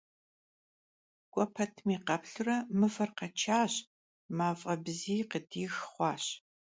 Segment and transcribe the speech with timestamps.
[1.31, 3.73] K'ue petmi kheplhure, mıver kheçaş,
[4.37, 6.25] maf'e bziy khıdix xhuaş.